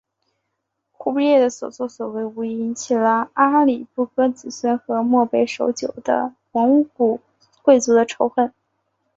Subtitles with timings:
[0.93, 7.21] 忽必烈的所做所为无疑引起了阿里不哥子孙和漠北守旧的蒙古
[7.61, 8.51] 贵族的仇恨。